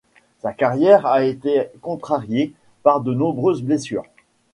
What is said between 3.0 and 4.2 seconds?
de nombreuses blessures.